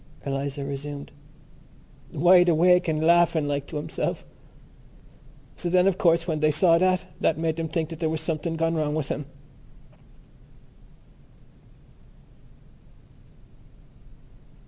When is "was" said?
8.09-8.19